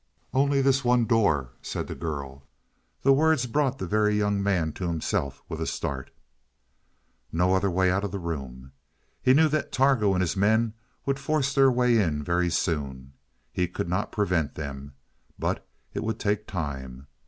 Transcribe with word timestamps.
"Only 0.33 0.63
this 0.63 0.83
one 0.83 1.05
door," 1.05 1.51
said 1.61 1.85
the 1.85 1.93
girl. 1.93 2.47
The 3.03 3.13
words 3.13 3.45
brought 3.45 3.77
the 3.77 3.85
Very 3.85 4.17
Young 4.17 4.41
Man 4.41 4.73
to 4.73 4.87
himself 4.87 5.43
with 5.47 5.61
a 5.61 5.67
start. 5.67 6.09
No 7.31 7.53
other 7.53 7.69
way 7.69 7.91
out 7.91 8.03
of 8.03 8.09
the 8.11 8.17
room! 8.17 8.71
He 9.21 9.35
knew 9.35 9.47
that 9.49 9.71
Targo 9.71 10.15
and 10.15 10.21
his 10.21 10.35
men 10.35 10.73
would 11.05 11.19
force 11.19 11.53
their 11.53 11.69
way 11.69 11.99
in 11.99 12.23
very 12.23 12.49
soon. 12.49 13.13
He 13.53 13.67
could 13.67 13.87
not 13.89 14.11
prevent 14.11 14.55
them. 14.55 14.93
But 15.37 15.69
it 15.93 16.03
would 16.03 16.19
take 16.19 16.47
time. 16.47 17.05